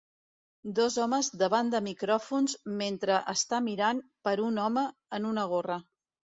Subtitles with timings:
[0.77, 4.89] Dos homes davant de micròfons mentre està mirant per un home
[5.21, 5.83] en una gorra